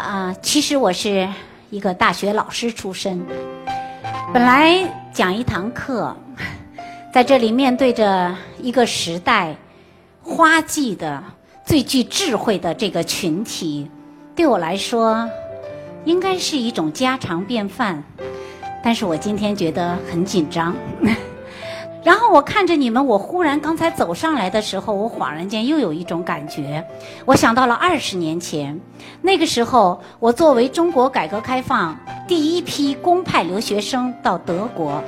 [0.00, 1.28] 啊，其实我是
[1.70, 3.24] 一个大学老师出身，
[4.32, 4.82] 本来
[5.12, 6.16] 讲一堂课，
[7.12, 9.54] 在这里面对着一个时代
[10.22, 11.22] 花季的
[11.64, 13.90] 最具智慧的这个群体，
[14.34, 15.28] 对我来说
[16.04, 18.02] 应该是一种家常便饭，
[18.82, 20.74] 但是我今天觉得很紧张。
[22.02, 26.82] 然后我看着你们，我忽然刚才走上来的时候，我恍然间又有一种感觉，
[27.26, 28.80] 我想到了二十年前，
[29.20, 31.94] 那个时候我作为中国改革开放
[32.26, 35.02] 第一批公派留学生到德国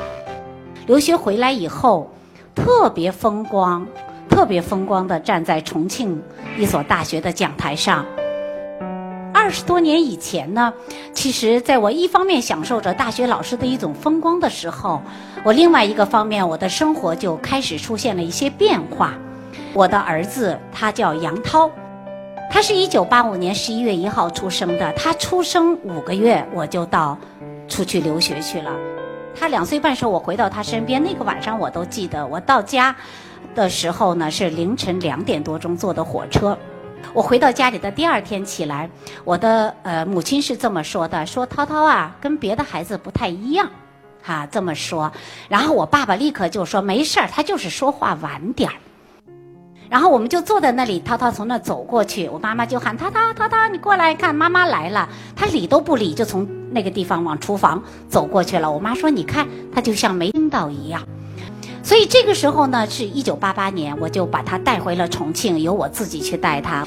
[0.86, 2.10] 留学回来以后，
[2.55, 3.86] 特别风光、
[4.28, 6.22] 特别风光的站在重庆
[6.59, 8.05] 一所大学的讲台上。
[9.42, 10.73] 二十多年以前呢，
[11.12, 15.02] 其实在我一方面享受着大学老师的一种风光的时候，
[15.42, 19.14] 我另外一个方面，我的生活就开始出现了一些变化。
[19.74, 21.69] 我的儿子他叫杨涛，
[22.52, 24.92] 他是一九八五年十一月一号出生的。
[24.92, 27.19] 他出生五个月，我就到
[27.66, 28.70] 出去留学去了。
[29.34, 32.25] 他两岁半时候，我回到他身边，那个晚上我都记得。
[32.25, 32.94] 我到家
[33.56, 36.56] 的时候呢，是凌晨两点多钟坐的火车。
[37.12, 38.89] 我回到家里的第二天起来，
[39.25, 43.69] 我的呃母亲是这么说的：说涛涛啊，跟别的孩子不太一样，
[44.22, 45.12] 哈这么说。
[45.48, 48.77] 然后我爸爸立刻就说：没事儿，他就是说话晚点儿。
[49.91, 55.06] 然后我们就坐在那里，涛涛从那走过去，我妈妈就喊涛涛涛涛，你过来看，妈妈来了。
[55.37, 58.70] 他理都不理，就从那个地方往厨房走过去了。
[58.72, 61.03] 我妈说：你看，他就像没听到一样。
[61.83, 66.86] 所以这个时候呢，是一九八八年，我就把他带回了重庆，由我自己去带他。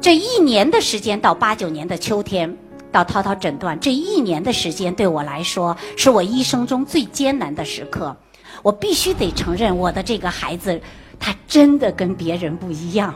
[0.00, 2.56] 这一年的时间到八九年的秋天，
[2.92, 8.14] 到涛涛诊断这一年的时间，对我来说是我一生中最艰难的时刻。
[8.62, 10.80] 我必须得承认，我的这个孩子，
[11.18, 13.14] 他真的跟别人不一样。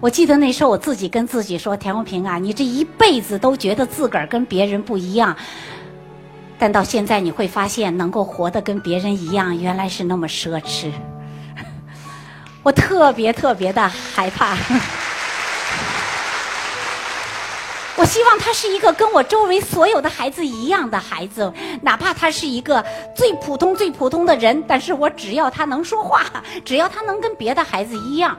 [0.00, 5.36] 我记得那时候我自己跟自己说：“田红平啊，你这一辈子都觉得自个儿跟别人不一样。”
[6.62, 10.92] 但到现在你会发现，能够活得跟别人一样，原来是那么奢侈。
[12.62, 14.56] 我特别特别的害怕。
[17.96, 26.26] 我希望他是一个跟我周围所有的孩子一样的孩子，哪怕他是一个最普通、最普通的人，但是我只要他能说话，
[26.64, 28.38] 只要他能跟别的孩子一样。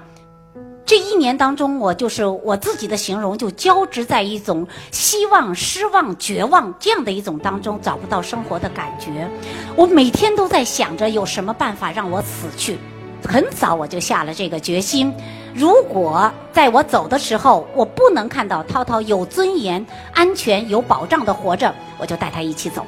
[0.86, 9.30] 这一年当中，我就是我自己的形容，就交织在一种希望、失望、绝望这样的一种当中，找不到生活的感觉。
[9.78, 12.78] 我每天都在想着有什么办法让我死去。
[13.26, 15.14] 很早我就下了这个决心，
[15.56, 19.84] 如果在我走的时候，我不能看到涛涛有尊严、
[20.14, 22.86] 安全、有保障的活着，我就带他一起走。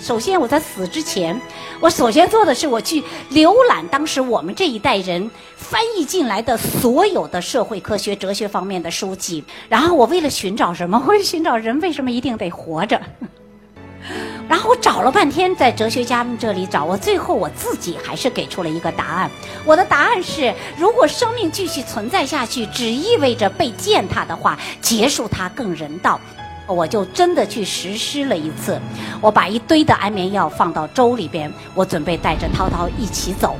[0.00, 1.38] 首先，我在死之前，
[1.80, 9.44] 我首先做的是我去浏览当时我们这一代人翻译进来的所有的社会科学、哲学方面的书籍。
[9.68, 11.02] 然后，我为了寻找什么？
[11.06, 13.00] 我寻找人为什么一定得活着？
[14.48, 19.30] 然后我找了半天，在哲学家们这里找，我最后我自己还是给出了一个答案。
[19.66, 26.18] 我的答案是：如果生命继续存在下去，只意味着被践踏的话，结束它更人道。
[26.68, 28.80] 我就真的去实施了一次，
[29.20, 33.56] 我把一堆的安眠药放到粥里边，我准备带着涛涛一起走。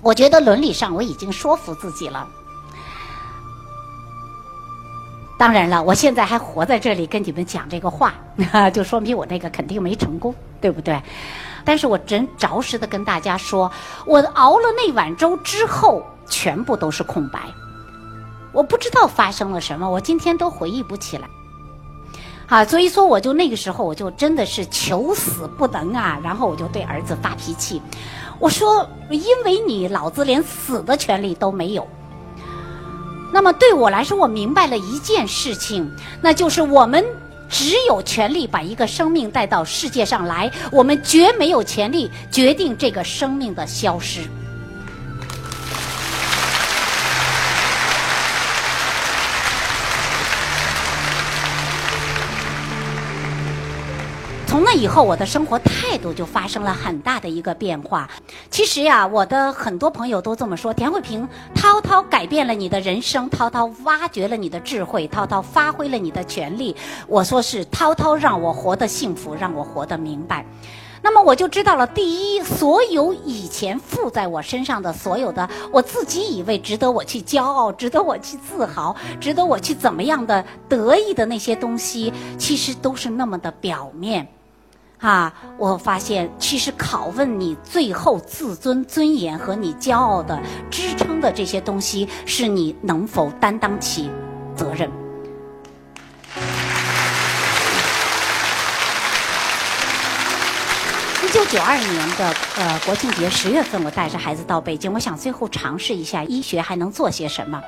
[0.00, 2.26] 我觉得伦理上我已经说服自己了。
[5.36, 8.14] 当然了，我现在还活在这里跟你们讲这个话，
[8.72, 10.98] 就说明我那个肯定没成功，对不对？
[11.64, 13.70] 但是我真着实的跟大家说，
[14.06, 17.40] 我熬了那碗粥之后，全部都是空白。
[18.52, 21.28] 我不知道发生了什么，我今天都回忆不起来。
[22.48, 26.18] 啊，所以说我就那个时候，我就真的是求死不能啊！
[26.22, 27.82] 然后我就对儿子发脾气，
[28.38, 31.86] 我说：“因为你老子连死的权利都没有。”
[33.34, 35.90] 那么对我来说，我明白了一件事情，
[36.22, 37.04] 那就是我们
[37.48, 44.20] 只有权利把一个生命带到世界上来，我们绝没有权利决定这个生命的消失。
[54.56, 58.08] 从那以后，我的生活态度就发生了很大的一个变化。
[58.50, 66.74] 其实呀，我的很多朋友都这么说：田慧萍，涛涛改变了你的人生，涛涛挖掘了你的智慧，涛涛发挥了你的权利。
[67.06, 70.42] 我说是涛涛让我活得幸福，让我活得明白。
[71.02, 84.26] 那么我就知道了，第一，所有以前附在我身上的所有的，我自己以为值得我去骄傲、值得我去自豪、值得我去怎么样的得意的那些东西，其实都是那么的表面。
[84.98, 85.32] 啊！
[85.58, 90.40] 我发现，其实拷问你最后自尊、尊严和你骄傲的
[90.70, 94.10] 支撑的这些东西，是你能否担当起
[94.54, 95.05] 责任。
[101.48, 107.62] 九二年的呃国庆节十月份，我带着孩子到北京，我想最后尝试一下医学还能做些什么。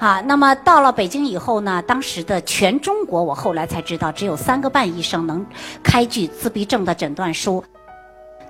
[0.00, 5.44] 啊，那么到了北京以后呢，当时的全中国，我后来才知道，只有三个半医生能
[5.82, 7.62] 开具自闭症的诊断书。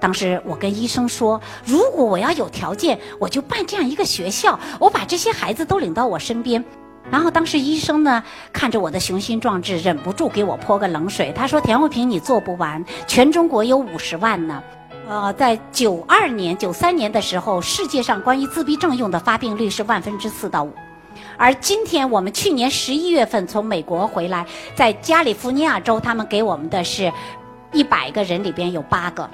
[0.00, 6.64] 当时我跟医生说，如果我要有条件，我就办这样一个学校，我把这些孩子都领到我身边。
[7.08, 11.32] 然后当时医生呢，看着我的雄心壮志，忍不住给我泼个冷水。
[11.32, 14.62] 他说：“田慧萍，你做不完，全中国有五十万呢。
[15.08, 20.72] 呃，在九二年、九三年的时候，世界上关于自闭症用的发病率是万分之四到五。”
[21.36, 27.12] 而今天我们去年十一月份从美国回来，在加利福尼亚州，他们给我们的是，
[27.72, 29.28] 一百个人里边有八个，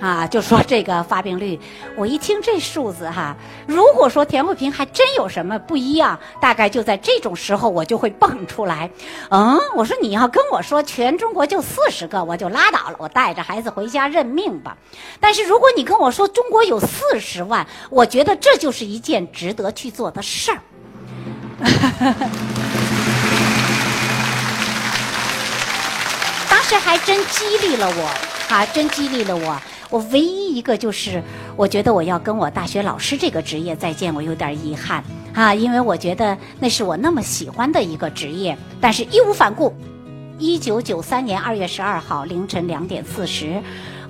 [0.00, 1.60] 啊，就说这个发病率，
[1.94, 3.36] 我一听这数字哈，
[3.66, 8.90] 如果说田慧萍还真有什么不一样，大概就在这种时候我就会蹦出来，
[9.28, 14.76] 嗯，我说你要跟我说全中国就四十个，我就拉倒了，我带着孩子回家认命吧。
[15.20, 20.60] 但是如果你跟我说中国有四十万，我觉得这就是一件值得去做的事儿。
[26.48, 28.10] 当时还真激励了我，
[28.48, 29.60] 啊，真激励了我。
[29.90, 31.22] 我唯一一个就是，
[31.56, 35.02] 我觉得我要跟我大学老师这个职业再见，我有点遗憾
[35.34, 38.56] 啊，因为我觉得那是我那么喜欢的一个职业。
[38.80, 39.74] 但是义无反顾。
[40.38, 43.60] 一九九三年二月十二号凌晨两点四十，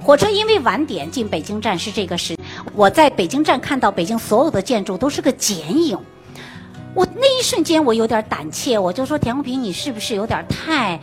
[0.01, 2.37] 火车因为晚点进北京站是这个时，
[2.75, 5.99] 我在北京站看到北京所有的建筑都是个剪影。
[6.95, 11.01] 我那一瞬间，我有点胆怯，我就说田红平，你是不是有点太……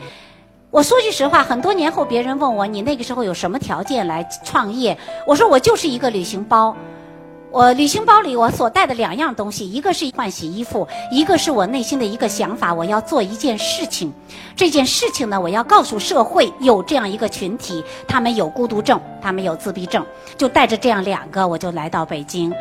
[0.69, 4.98] 我说句实话，很多年后别人问我，你那个时候有什么条件来创业？
[5.25, 6.75] 我说我就是一个旅行包，
[7.52, 14.14] 我旅行包里我所带的两样东西，一个是换洗衣服，一个是我内心的一个想法，我要做一件事情。
[14.58, 20.06] 这件事情呢，我要告诉社会有这样一个群体，他们有孤独症，他们有自闭症，
[20.38, 22.52] 就带着这样两个，我就来到北京。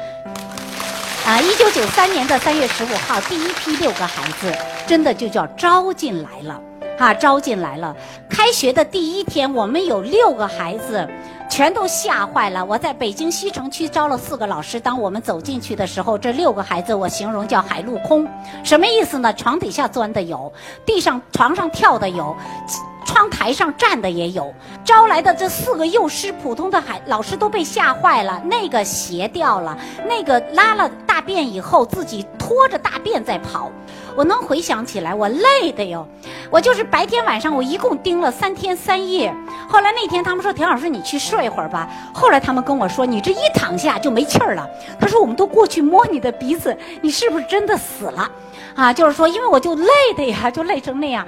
[1.24, 4.52] 啊，一九九三年的三月十五号，第一批六个孩子
[4.86, 6.60] 真的就叫招进来了，
[6.98, 7.94] 哈，招进来了。
[8.28, 11.06] 开学的第一天，我们有六个孩子，
[11.48, 12.64] 全都吓坏了。
[12.64, 18.26] 我在北京西城区招了四个老师，当我们走进去的时候，这六个孩子我形容叫海陆空，
[18.64, 19.32] 什么意思呢？
[19.34, 20.52] 床底下钻的有，
[20.84, 22.36] 地上床上跳的有。
[23.04, 24.52] 窗台上站的也有，
[24.84, 28.42] 招来的这四个幼师，普通的孩老师都被吓坏了。
[28.44, 29.78] 那个鞋掉了，
[30.08, 33.70] 那个拉了大便以后自己拖着大便在跑。
[34.16, 36.06] 我能回想起来，我累的哟。
[36.50, 39.32] 我就是白天晚上，我一共盯了三天三夜。
[39.68, 44.66] 后来那天他们说：“田老师，你去睡会儿吧。”后来他们跟我说：“你这一躺下就没气儿了。”
[44.98, 48.30] 他说：“我们都过去摸你的鼻子，你是不是真的死了？”
[48.74, 51.26] 啊，就是说，因为我就累的呀，就累成那样。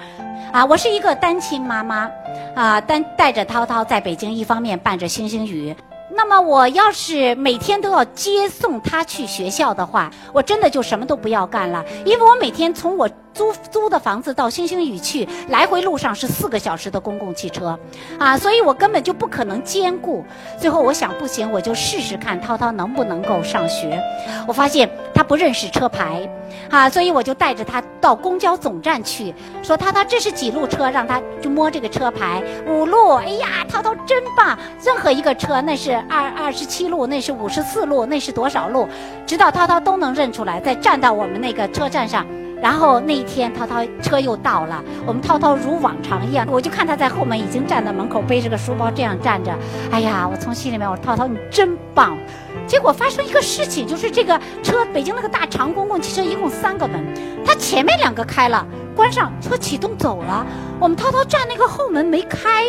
[0.52, 2.10] 啊，我是一个单亲妈妈，
[2.54, 5.74] 啊，单带着涛涛在北京，一方面伴着星星雨。
[6.10, 13.08] 那么我要是每天都要接送他去学校的话，我真的就什么都不要干了，因为我每天从我。
[13.38, 17.78] 租租的房子到星星雨去，来回路上是四个小时的公共汽车，
[18.18, 20.24] 啊，所以我根本就不可能兼顾。
[20.58, 24.02] 最后我想不行，我就试试看涛涛能不能够上学。
[24.48, 26.28] 我发现他不认识车牌，
[26.68, 29.32] 啊，所以我就带着他到公交总站去，
[29.62, 33.14] 说涛涛这是几路车，让他就摸这个车牌，五路。
[33.18, 38.88] 哎呀，涛涛真棒，任何一个车那是二二十七路，那是五十四路，那是多少路，
[39.24, 42.26] 直到涛涛都能认出来，再站到我们那个车站上。
[42.60, 49.54] 然后那一天，涛涛车又到了，我们涛涛如往常一样，我就看他在后门已经站在门口，背着个书包这样站着。
[49.90, 52.18] 哎呀，我从心里面我说涛涛你真棒。
[52.66, 57.02] 结果发生一个事情，就是这个车北京那个大长公共汽车一共三个门，
[57.44, 60.44] 它前面两个开了，关上，车启动走了，
[60.80, 62.64] 我们涛涛站那个后门没开。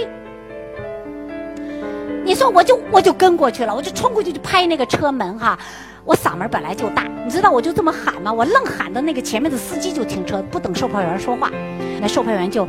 [2.24, 5.58] 你说我就我就跟过去了，我就冲过去就拍那个车门哈。
[6.06, 8.32] 我嗓门本来就大，你知道我就这么喊吗？
[8.32, 11.52] 我愣喊的那个前面的司机就停车，不等售票员说话，
[12.02, 12.66] 那售票员就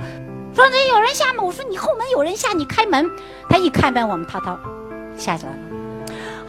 [0.54, 3.08] 说：“那有人下吗？”我说：“你后门有人下，你开门。”
[3.48, 4.58] 他一开门，我们涛涛
[5.16, 5.52] 下去了。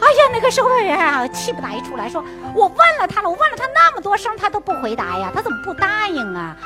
[0.00, 2.22] 哎呀，那个售票员啊，气不打一处来，说
[2.54, 6.56] ：“我问了他了，我问了他那么多声，他都不回答呀，他怎么不答应啊？”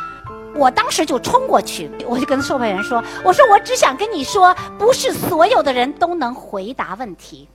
[0.56, 7.46] 我当时就冲过去，我就跟售票员说：“我说我只想跟你说，不是所有的人都能回答问题。”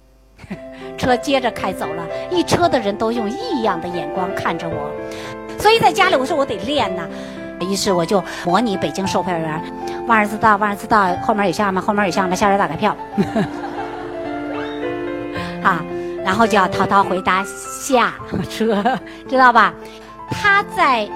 [1.02, 4.92] 车接着开走了，一车的人都用异样的眼光看着我，
[5.58, 7.08] 所以在家里我说我得练呐，
[7.60, 9.60] 于是我就模拟北京售票员，
[10.06, 11.82] 万儿知道，万儿知道，后面有下吗？
[11.82, 12.36] 后面有下吗？
[12.36, 12.96] 下来打开票，
[15.64, 15.84] 啊，
[16.24, 18.14] 然后就要滔滔回答下
[18.48, 19.74] 车，知道吧？
[20.30, 21.10] 他在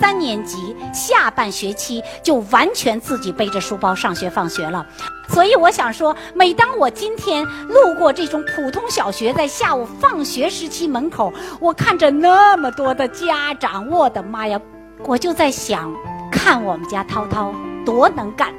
[0.00, 4.86] 三年级下半学期就完全自己背着书包上学放学了。
[5.28, 14.60] 所以我想说，每当我今天路过这种普通小学，在下午放学时期门口，我看着那么多的家长，我的妈呀，
[15.04, 15.92] 我就在想，
[16.30, 17.52] 看我们家涛涛
[17.84, 18.54] 多能干。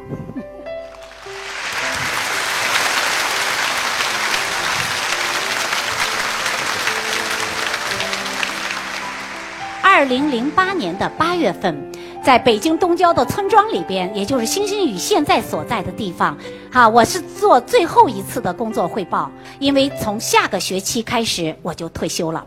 [9.98, 11.76] 二零零八年的八月份，
[12.24, 16.38] 在北京东郊的村庄里边，也就是星星雨现在所在的地方，
[16.72, 22.46] 哈，我是做最后一次的工作汇报，因为从下个学期开始我就退休了，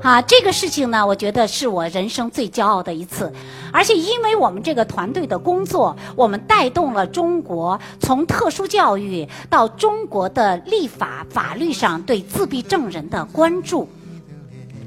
[0.00, 3.32] 啊，这个事情呢，我觉得是我人生最骄傲的一次，
[3.72, 13.88] 而且因为我们这个团队的工作，我们带动了中国从特殊教育到中国的立法法律上对自闭症人的关注。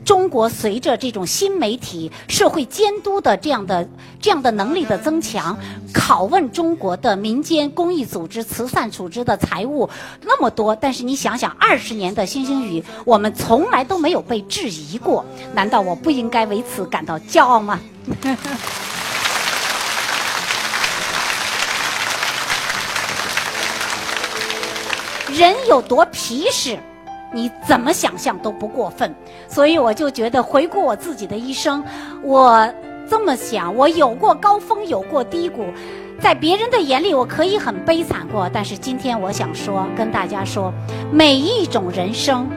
[0.10, 3.88] 中国随着这种新媒体、社会监督的这样的
[4.20, 5.56] 这样的能力的增强，
[5.94, 9.88] 拷问中国的民间公益组织、慈善组织的财务
[10.24, 15.24] 那么多，但是你想想，二十年的星星雨，我们从来都没有被质疑过，
[15.54, 17.80] 难道我不应该为此感到骄傲吗？
[25.32, 26.80] 人有多皮实？
[27.32, 29.14] 你怎么想象都不过分，
[29.48, 31.84] 所以我就觉得回顾我自己的一生，
[32.24, 32.68] 我
[33.10, 35.66] 这么想，我有过高峰，有过低谷，
[36.20, 40.74] 在别人的眼里我可以很悲惨过，但是今天我想说，跟大家说，
[41.12, 42.50] 每一种人生，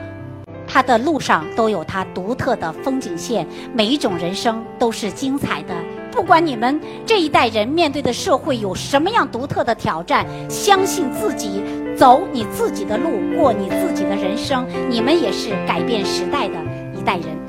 [0.67, 5.73] 它的路上都有它独特的风景线，每一种人生都是精彩的。
[6.11, 11.63] 不管你们这一代人面对的社会有什么样独特的挑战，相信自己。
[11.95, 16.55] 走你自己的路，过你自己的人生，你们也是改变时代的
[16.97, 17.42] 一代人。